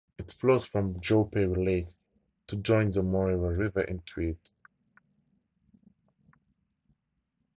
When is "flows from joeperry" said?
0.31-1.63